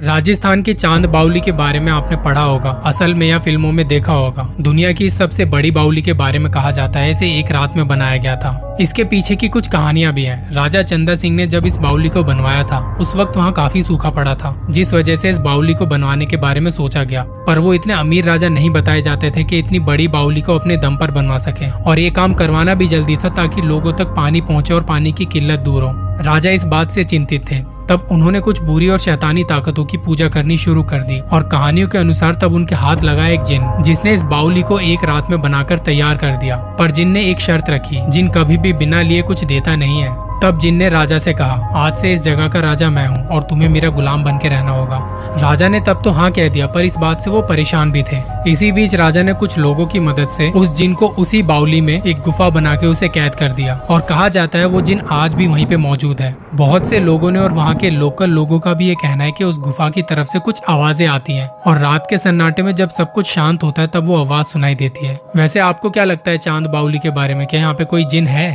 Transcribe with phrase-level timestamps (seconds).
[0.00, 3.88] राजस्थान के चाँद बाउली के बारे में आपने पढ़ा होगा, असल में या फ़िल्मों में
[3.88, 7.50] देखा होगा। दुनिया की सबसे बड़ी बाउली के बारे में कहा जाता है, इसे एक
[7.50, 11.36] रात में बनाया गया था। इसके पीछे की कुछ कहानियाँ भी हैं। राजा चंदा सिंह
[11.36, 14.94] ने जब इस बाउली को बनवाया था, उस वक्त वहाँ काफ़ी सूखा पड़ा था, जिस
[14.94, 18.24] वजह से इस बाउली को बनवाने के बारे में सोचा गया। पर वो इतने अमीर
[18.24, 21.70] राजा नहीं बताए जाते थे की इतनी बड़ी बाउली को अपने दम पर बनवा सके।
[21.70, 25.24] और ये काम करवाना भी जल्दी था, ताकि लोगों तक पानी पहुँचे और पानी की
[25.24, 25.92] किल्लत दूर हो।
[26.22, 30.28] राजा इस बात से चिंतित थे। तब उन्होंने कुछ बुरी और शैतानी ताकतों की पूजा
[30.28, 34.12] करनी शुरू कर दी और कहानियों के अनुसार तब उनके हाथ लगा एक जिन, जिसने
[34.12, 37.70] इस बाउली को एक रात में बनाकर तैयार कर दिया। पर जिन ने एक शर्त
[37.70, 41.32] रखी, जिन कभी भी बिना लिए कुछ देता नहीं है। तब जिन ने राजा से
[41.32, 44.48] कहा, आज से इस जगह का राजा मैं हूँ और तुम्हें मेरा गुलाम बन के
[44.48, 44.98] रहना होगा।
[45.38, 48.22] राजा ने तब तो हाँ कह दिया, पर इस बात से वो परेशान भी थे।
[48.48, 52.02] इसी बीच राजा ने कुछ लोगों की मदद से उस जिन को उसी बाउली में
[52.02, 55.34] एक गुफा बना के उसे कैद कर दिया। और कहा जाता है वो जिन आज
[55.34, 58.74] भी वहीं पे मौजूद है। बहुत से लोगों ने और वहाँ के लोकल लोगों का
[58.74, 61.78] भी ये कहना है कि उस गुफा की तरफ़ से कुछ आवाज़ें आती हैं और
[61.78, 65.06] रात के सन्नाटे में जब सब कुछ शांत होता है, तब वो आवाज़ सुनाई देती
[65.06, 67.46] है। वैसे आपको क्या लगता है चाँद बाउली के बारे में?
[67.46, 68.52] क्या यहाँ पे कोई जिन है?